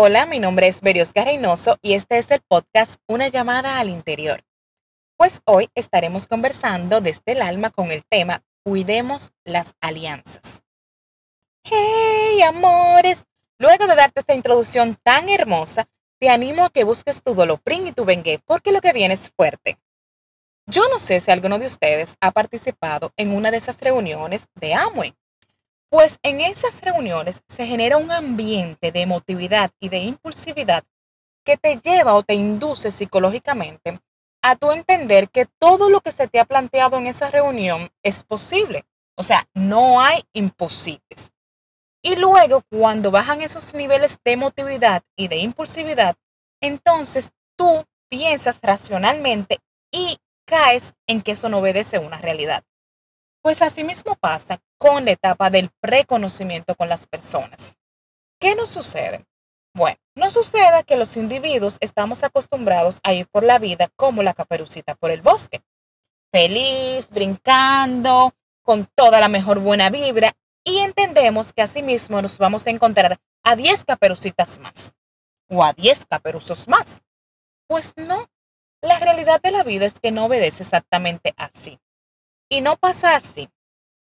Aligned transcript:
Hola, 0.00 0.26
mi 0.26 0.38
nombre 0.38 0.68
es 0.68 0.80
Beriosca 0.80 1.24
Reynoso 1.24 1.76
y 1.82 1.94
este 1.94 2.18
es 2.18 2.30
el 2.30 2.40
podcast 2.46 3.00
Una 3.08 3.26
llamada 3.26 3.80
al 3.80 3.88
interior. 3.88 4.44
Pues 5.16 5.42
hoy 5.44 5.70
estaremos 5.74 6.28
conversando 6.28 7.00
desde 7.00 7.32
el 7.32 7.42
alma 7.42 7.70
con 7.70 7.90
el 7.90 8.04
tema 8.08 8.44
Cuidemos 8.62 9.32
las 9.44 9.74
alianzas. 9.80 10.62
Hey, 11.64 12.40
amores, 12.42 13.26
luego 13.58 13.88
de 13.88 13.96
darte 13.96 14.20
esta 14.20 14.34
introducción 14.34 14.96
tan 15.02 15.28
hermosa, 15.28 15.88
te 16.20 16.30
animo 16.30 16.66
a 16.66 16.70
que 16.70 16.84
busques 16.84 17.20
tu 17.24 17.34
doloprín 17.34 17.88
y 17.88 17.92
tu 17.92 18.04
bengué 18.04 18.38
porque 18.46 18.70
lo 18.70 18.80
que 18.80 18.92
viene 18.92 19.14
es 19.14 19.32
fuerte. 19.36 19.80
Yo 20.68 20.88
no 20.90 21.00
sé 21.00 21.18
si 21.18 21.32
alguno 21.32 21.58
de 21.58 21.66
ustedes 21.66 22.14
ha 22.20 22.30
participado 22.30 23.12
en 23.16 23.32
una 23.32 23.50
de 23.50 23.56
esas 23.56 23.80
reuniones 23.80 24.46
de 24.54 24.74
Amway 24.74 25.16
pues 25.90 26.18
en 26.22 26.40
esas 26.40 26.80
reuniones 26.82 27.42
se 27.48 27.66
genera 27.66 27.96
un 27.96 28.10
ambiente 28.10 28.92
de 28.92 29.02
emotividad 29.02 29.70
y 29.80 29.88
de 29.88 29.98
impulsividad 29.98 30.84
que 31.44 31.56
te 31.56 31.80
lleva 31.82 32.14
o 32.14 32.22
te 32.22 32.34
induce 32.34 32.90
psicológicamente 32.90 34.00
a 34.42 34.56
tu 34.56 34.70
entender 34.70 35.30
que 35.30 35.46
todo 35.58 35.90
lo 35.90 36.00
que 36.00 36.12
se 36.12 36.28
te 36.28 36.40
ha 36.40 36.44
planteado 36.44 36.98
en 36.98 37.06
esa 37.06 37.30
reunión 37.30 37.90
es 38.02 38.22
posible. 38.22 38.84
O 39.16 39.22
sea, 39.22 39.48
no 39.54 40.00
hay 40.00 40.22
imposibles. 40.32 41.32
Y 42.02 42.16
luego, 42.16 42.62
cuando 42.70 43.10
bajan 43.10 43.42
esos 43.42 43.74
niveles 43.74 44.18
de 44.24 44.32
emotividad 44.32 45.02
y 45.16 45.28
de 45.28 45.38
impulsividad, 45.38 46.16
entonces 46.60 47.32
tú 47.56 47.84
piensas 48.08 48.60
racionalmente 48.62 49.58
y 49.90 50.18
caes 50.46 50.94
en 51.06 51.20
que 51.22 51.32
eso 51.32 51.48
no 51.48 51.58
obedece 51.58 51.98
una 51.98 52.18
realidad. 52.18 52.62
Pues 53.48 53.62
así 53.62 53.82
mismo 53.82 54.14
pasa 54.14 54.60
con 54.76 55.06
la 55.06 55.12
etapa 55.12 55.48
del 55.48 55.70
preconocimiento 55.80 56.74
con 56.74 56.90
las 56.90 57.06
personas. 57.06 57.78
¿Qué 58.38 58.54
nos 58.54 58.68
sucede? 58.68 59.24
Bueno, 59.74 59.96
nos 60.14 60.34
sucede 60.34 60.84
que 60.84 60.98
los 60.98 61.16
individuos 61.16 61.78
estamos 61.80 62.24
acostumbrados 62.24 63.00
a 63.02 63.14
ir 63.14 63.26
por 63.28 63.44
la 63.44 63.58
vida 63.58 63.88
como 63.96 64.22
la 64.22 64.34
caperucita 64.34 64.96
por 64.96 65.10
el 65.10 65.22
bosque, 65.22 65.62
feliz, 66.30 67.08
brincando, 67.08 68.34
con 68.60 68.86
toda 68.94 69.18
la 69.18 69.28
mejor 69.28 69.60
buena 69.60 69.88
vibra, 69.88 70.36
y 70.62 70.80
entendemos 70.80 71.54
que 71.54 71.62
asimismo 71.62 72.20
nos 72.20 72.36
vamos 72.36 72.66
a 72.66 72.70
encontrar 72.70 73.18
a 73.44 73.56
10 73.56 73.86
caperucitas 73.86 74.58
más, 74.58 74.92
o 75.48 75.64
a 75.64 75.72
10 75.72 76.04
caperuzos 76.04 76.68
más. 76.68 77.00
Pues 77.66 77.94
no, 77.96 78.28
la 78.82 78.98
realidad 78.98 79.40
de 79.40 79.52
la 79.52 79.62
vida 79.62 79.86
es 79.86 80.00
que 80.00 80.12
no 80.12 80.26
obedece 80.26 80.64
exactamente 80.64 81.32
así. 81.38 81.80
Y 82.48 82.62
no 82.62 82.76
pasa 82.76 83.14
así, 83.14 83.50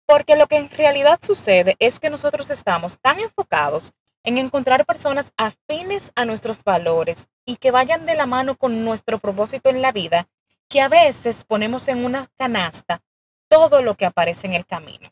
porque 0.08 0.36
lo 0.36 0.48
que 0.48 0.58
en 0.58 0.70
realidad 0.70 1.20
sucede 1.22 1.76
es 1.80 2.00
que 2.00 2.10
nosotros 2.10 2.50
estamos 2.50 3.00
tan 3.00 3.20
enfocados 3.20 3.94
en 4.24 4.38
encontrar 4.38 4.86
personas 4.86 5.32
afines 5.38 6.12
a 6.16 6.26
nuestros 6.26 6.64
valores 6.64 7.28
y 7.46 7.58
que 7.58 7.72
vayan 7.72 8.06
de 8.06 8.16
la 8.16 8.26
mano 8.26 8.56
con 8.56 8.84
nuestro 8.84 9.20
propósito 9.20 9.70
en 9.70 9.82
la 9.82 9.92
vida, 9.92 10.28
que 10.68 10.82
a 10.82 10.90
veces 10.90 11.44
ponemos 11.44 11.88
en 11.88 12.04
una 12.04 12.28
canasta 12.38 13.02
todo 13.48 13.82
lo 13.82 13.96
que 13.96 14.06
aparece 14.06 14.48
en 14.48 14.54
el 14.54 14.66
camino. 14.66 15.12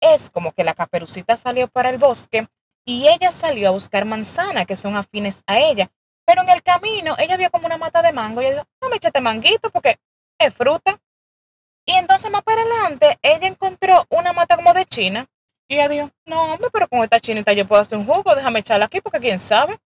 Es 0.00 0.30
como 0.30 0.52
que 0.52 0.64
la 0.64 0.74
caperucita 0.74 1.36
salió 1.36 1.68
para 1.68 1.90
el 1.90 1.98
bosque 1.98 2.48
y 2.84 3.08
ella 3.08 3.32
salió 3.32 3.68
a 3.68 3.72
buscar 3.72 4.04
manzana 4.04 4.66
que 4.66 4.76
son 4.76 4.96
afines 4.96 5.42
a 5.46 5.58
ella, 5.58 5.90
pero 6.24 6.42
en 6.42 6.50
el 6.50 6.62
camino 6.62 7.14
ella 7.18 7.36
vio 7.36 7.50
como 7.50 7.66
una 7.66 7.78
mata 7.78 8.02
de 8.02 8.12
mango 8.12 8.42
y 8.42 8.46
ella 8.46 8.54
dijo, 8.54 8.66
no 8.80 8.88
me 8.88 8.96
echate 8.96 9.20
manguito 9.20 9.70
porque 9.70 9.98
es 10.38 10.54
fruta. 10.54 11.00
Entonces 12.12 12.30
más 12.30 12.42
para 12.42 12.60
adelante, 12.60 13.18
ella 13.22 13.48
encontró 13.48 14.04
una 14.10 14.34
mata 14.34 14.54
como 14.56 14.74
de 14.74 14.84
China. 14.84 15.26
Y 15.66 15.76
ella 15.76 15.88
dijo, 15.88 16.10
no, 16.26 16.52
hombre, 16.52 16.68
pero 16.70 16.86
con 16.86 17.02
esta 17.02 17.18
chinita 17.18 17.54
yo 17.54 17.66
puedo 17.66 17.80
hacer 17.80 17.96
un 17.96 18.04
jugo, 18.04 18.34
déjame 18.34 18.58
echarla 18.58 18.84
aquí 18.84 19.00
porque 19.00 19.18
quién 19.18 19.38
sabe. 19.38 19.80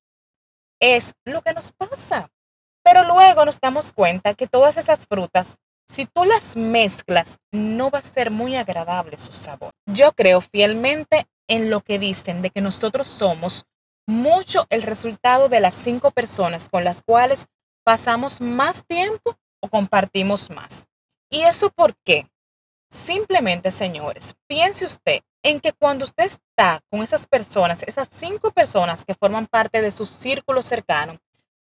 Es 0.81 1.15
lo 1.25 1.41
que 1.41 1.55
nos 1.55 1.71
pasa. 1.71 2.29
Pero 2.83 3.05
luego 3.05 3.45
nos 3.45 3.61
damos 3.61 3.93
cuenta 3.93 4.35
que 4.35 4.49
todas 4.49 4.77
esas 4.77 5.07
frutas, 5.07 5.59
si 5.89 6.05
tú 6.05 6.25
las 6.25 6.57
mezclas, 6.57 7.39
no 7.53 7.93
va 7.93 8.01
a 8.01 8.03
ser 8.03 8.33
muy 8.33 8.57
agradable 8.57 9.17
su 9.19 9.33
sabor. 9.33 9.71
Yo 9.87 10.11
creo 10.11 10.41
fielmente 10.41 11.29
en 11.47 11.71
lo 11.71 11.81
que 11.81 12.01
dicen 12.01 12.43
de 12.43 12.51
que 12.51 12.61
nosotros 12.61 13.07
somos 13.07 13.67
mucho 14.05 14.67
el 14.71 14.83
resultado 14.83 15.49
de 15.49 15.61
las 15.61 15.75
cinco 15.75 16.11
personas 16.11 16.69
con 16.69 16.83
las 16.83 17.03
cuales 17.03 17.47
pasamos 17.85 18.41
más 18.41 18.85
tiempo 18.85 19.39
o 19.61 19.69
compartimos 19.69 20.51
más. 20.51 20.89
¿Y 21.31 21.43
eso 21.43 21.71
por 21.71 21.97
qué? 22.05 22.31
Simplemente, 22.91 23.71
señores, 23.71 24.37
piense 24.47 24.85
usted 24.85 25.23
en 25.43 25.61
que 25.61 25.73
cuando 25.73 26.05
usted 26.05 26.25
está 26.25 26.81
con 26.89 27.03
esas 27.03 27.27
personas, 27.27 27.83
esas 27.83 28.09
cinco 28.11 28.53
personas 28.53 29.05
que 29.05 29.15
forman 29.15 29.47
parte 29.47 29.83
de 29.83 29.91
su 29.91 30.07
círculo 30.07 30.63
cercano, 30.63 31.19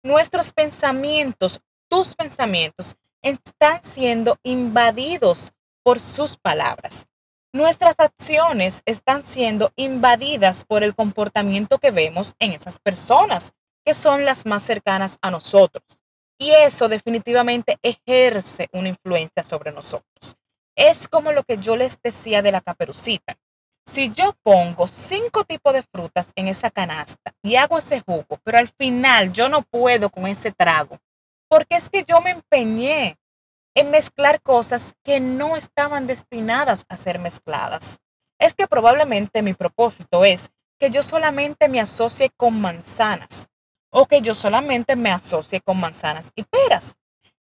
nuestros 0.02 0.52
pensamientos, 0.52 1.60
tus 1.88 2.14
pensamientos, 2.14 2.96
están 3.22 3.82
siendo 3.82 4.38
invadidos 4.42 5.52
por 5.82 6.00
sus 6.00 6.36
palabras. 6.36 7.06
Nuestras 7.52 7.94
acciones 7.98 8.82
están 8.86 9.22
siendo 9.22 9.72
invadidas 9.76 10.64
por 10.64 10.82
el 10.84 10.94
comportamiento 10.94 11.78
que 11.78 11.90
vemos 11.90 12.34
en 12.38 12.52
esas 12.52 12.78
personas, 12.78 13.52
que 13.84 13.92
son 13.92 14.24
las 14.24 14.46
más 14.46 14.62
cercanas 14.62 15.18
a 15.20 15.30
nosotros. 15.30 15.99
Y 16.40 16.52
eso 16.52 16.88
definitivamente 16.88 17.76
ejerce 17.82 18.70
una 18.72 18.88
influencia 18.88 19.44
sobre 19.44 19.72
nosotros. 19.72 20.36
Es 20.74 21.06
como 21.06 21.32
lo 21.32 21.44
que 21.44 21.58
yo 21.58 21.76
les 21.76 22.00
decía 22.02 22.40
de 22.40 22.50
la 22.50 22.62
caperucita. 22.62 23.36
Si 23.86 24.10
yo 24.10 24.34
pongo 24.42 24.86
cinco 24.86 25.44
tipos 25.44 25.74
de 25.74 25.82
frutas 25.82 26.32
en 26.36 26.48
esa 26.48 26.70
canasta 26.70 27.34
y 27.42 27.56
hago 27.56 27.76
ese 27.76 28.00
jugo, 28.00 28.38
pero 28.42 28.56
al 28.56 28.68
final 28.68 29.34
yo 29.34 29.50
no 29.50 29.62
puedo 29.62 30.08
con 30.08 30.26
ese 30.26 30.50
trago, 30.50 30.98
porque 31.46 31.76
es 31.76 31.90
que 31.90 32.04
yo 32.04 32.22
me 32.22 32.30
empeñé 32.30 33.18
en 33.74 33.90
mezclar 33.90 34.40
cosas 34.40 34.94
que 35.04 35.20
no 35.20 35.58
estaban 35.58 36.06
destinadas 36.06 36.86
a 36.88 36.96
ser 36.96 37.18
mezcladas. 37.18 37.98
Es 38.38 38.54
que 38.54 38.66
probablemente 38.66 39.42
mi 39.42 39.52
propósito 39.52 40.24
es 40.24 40.50
que 40.78 40.88
yo 40.88 41.02
solamente 41.02 41.68
me 41.68 41.80
asocie 41.80 42.30
con 42.34 42.58
manzanas, 42.58 43.50
o 43.90 44.06
que 44.06 44.20
yo 44.20 44.34
solamente 44.34 44.96
me 44.96 45.10
asocie 45.10 45.60
con 45.60 45.78
manzanas 45.78 46.32
y 46.34 46.44
peras. 46.44 46.96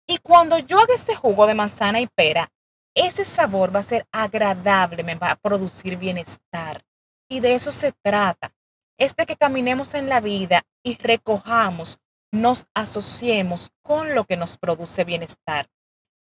Y 0.08 0.18
cuando 0.18 0.58
yo 0.58 0.80
haga 0.80 0.96
ese 0.96 1.16
jugo 1.16 1.46
de 1.46 1.54
manzana 1.54 2.00
y 2.00 2.08
pera, 2.08 2.52
ese 2.96 3.26
sabor 3.26 3.74
va 3.74 3.82
a 3.82 3.84
ser 3.84 4.08
agradable, 4.12 5.04
me 5.04 5.16
va 5.16 5.32
a 5.32 5.36
producir 5.36 5.98
bienestar. 5.98 6.84
Y 7.30 7.40
de 7.42 7.54
eso 7.54 7.72
se 7.72 7.92
trata. 8.04 8.52
Es 8.98 9.16
de 9.16 9.26
que 9.26 9.38
caminemos 9.38 9.94
en 9.94 10.10
la 10.10 10.20
vida 10.20 10.64
y 10.84 10.98
recojamos, 10.98 12.00
nos 12.32 12.68
asociemos 12.74 13.70
con 13.82 14.16
lo 14.16 14.26
que 14.26 14.38
nos 14.38 14.58
produce 14.58 15.04
bienestar. 15.04 15.70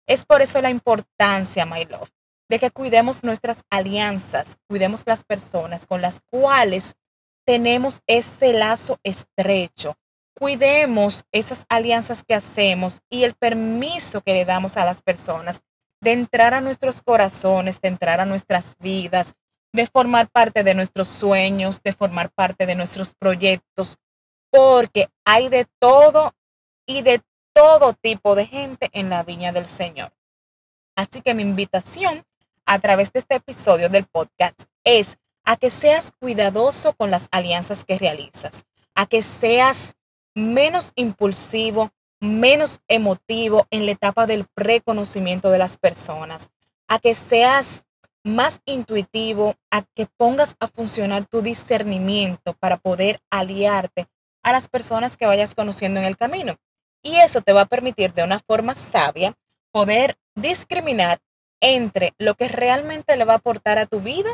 Es 0.05 0.25
por 0.25 0.41
eso 0.41 0.61
la 0.61 0.69
importancia, 0.69 1.65
my 1.65 1.85
love, 1.85 2.09
de 2.49 2.59
que 2.59 2.71
cuidemos 2.71 3.23
nuestras 3.23 3.63
alianzas, 3.69 4.57
cuidemos 4.67 5.03
las 5.05 5.23
personas 5.23 5.87
con 5.87 6.01
las 6.01 6.21
cuales 6.21 6.95
tenemos 7.45 8.01
ese 8.07 8.53
lazo 8.53 8.99
estrecho, 9.03 9.97
cuidemos 10.39 11.25
esas 11.31 11.65
alianzas 11.69 12.23
que 12.23 12.35
hacemos 12.35 13.01
y 13.09 13.23
el 13.23 13.33
permiso 13.33 14.21
que 14.21 14.33
le 14.33 14.45
damos 14.45 14.77
a 14.77 14.85
las 14.85 15.01
personas 15.01 15.61
de 15.99 16.11
entrar 16.11 16.53
a 16.53 16.61
nuestros 16.61 17.01
corazones, 17.01 17.81
de 17.81 17.87
entrar 17.87 18.19
a 18.19 18.25
nuestras 18.25 18.75
vidas, 18.79 19.33
de 19.73 19.87
formar 19.87 20.29
parte 20.29 20.63
de 20.63 20.75
nuestros 20.75 21.07
sueños, 21.07 21.81
de 21.81 21.91
formar 21.91 22.29
parte 22.31 22.65
de 22.65 22.75
nuestros 22.75 23.15
proyectos, 23.15 23.97
porque 24.51 25.09
hay 25.25 25.49
de 25.49 25.67
todo 25.79 26.33
y 26.85 27.01
de 27.01 27.21
todo 27.53 27.93
tipo 27.93 28.35
de 28.35 28.45
gente 28.45 28.89
en 28.93 29.09
la 29.09 29.23
viña 29.23 29.51
del 29.51 29.65
Señor. 29.65 30.13
Así 30.95 31.21
que 31.21 31.33
mi 31.33 31.41
invitación 31.41 32.25
a 32.65 32.79
través 32.79 33.11
de 33.11 33.19
este 33.19 33.35
episodio 33.35 33.89
del 33.89 34.05
podcast 34.05 34.63
es 34.83 35.17
a 35.43 35.57
que 35.57 35.71
seas 35.71 36.11
cuidadoso 36.19 36.93
con 36.93 37.09
las 37.09 37.27
alianzas 37.31 37.85
que 37.85 37.97
realizas, 37.97 38.65
a 38.93 39.05
que 39.07 39.23
seas 39.23 39.95
menos 40.37 40.91
impulsivo, 40.95 41.89
menos 42.19 42.79
emotivo 42.87 43.65
en 43.71 43.87
la 43.87 43.93
etapa 43.93 44.27
del 44.27 44.45
preconocimiento 44.53 45.49
de 45.49 45.57
las 45.57 45.79
personas, 45.79 46.51
a 46.87 46.99
que 46.99 47.15
seas 47.15 47.85
más 48.23 48.61
intuitivo, 48.65 49.55
a 49.71 49.81
que 49.95 50.05
pongas 50.05 50.55
a 50.59 50.67
funcionar 50.67 51.25
tu 51.25 51.41
discernimiento 51.41 52.53
para 52.53 52.77
poder 52.77 53.19
aliarte 53.31 54.07
a 54.43 54.51
las 54.51 54.69
personas 54.69 55.17
que 55.17 55.25
vayas 55.25 55.55
conociendo 55.55 55.99
en 55.99 56.05
el 56.05 56.17
camino. 56.17 56.57
Y 57.01 57.15
eso 57.15 57.41
te 57.41 57.53
va 57.53 57.61
a 57.61 57.65
permitir 57.65 58.13
de 58.13 58.23
una 58.23 58.39
forma 58.39 58.75
sabia 58.75 59.35
poder 59.71 60.17
discriminar 60.35 61.19
entre 61.61 62.13
lo 62.19 62.35
que 62.35 62.47
realmente 62.47 63.17
le 63.17 63.25
va 63.25 63.33
a 63.33 63.37
aportar 63.37 63.79
a 63.79 63.87
tu 63.87 64.01
vida 64.01 64.29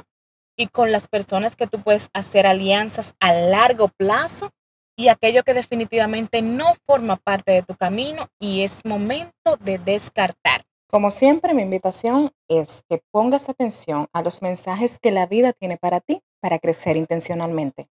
y 0.58 0.68
con 0.68 0.92
las 0.92 1.08
personas 1.08 1.56
que 1.56 1.68
tú 1.68 1.82
puedes 1.82 2.10
hacer 2.14 2.46
alianzas 2.46 3.16
a 3.22 3.32
largo 3.32 3.88
plazo 3.88 4.52
y 4.96 5.08
aquello 5.08 5.44
que 5.44 5.54
definitivamente 5.54 6.42
no 6.42 6.74
forma 6.86 7.18
parte 7.18 7.52
de 7.52 7.62
tu 7.64 7.76
camino 7.76 8.28
y 8.40 8.62
es 8.62 8.86
momento 8.86 9.58
de 9.60 9.78
descartar. 9.78 10.64
Como 10.88 11.10
siempre, 11.10 11.54
mi 11.54 11.64
invitación 11.64 12.32
es 12.48 12.84
que 12.88 13.02
pongas 13.12 13.50
atención 13.50 14.08
a 14.14 14.22
los 14.22 14.42
mensajes 14.42 15.00
que 15.00 15.12
la 15.12 15.26
vida 15.26 15.52
tiene 15.54 15.78
para 15.78 16.00
ti 16.00 16.22
para 16.40 16.60
crecer 16.60 16.98
intencionalmente. 16.98 17.88